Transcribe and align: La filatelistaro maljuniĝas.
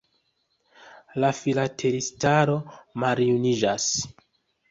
La 1.23 1.29
filatelistaro 1.41 2.57
maljuniĝas. 3.05 3.87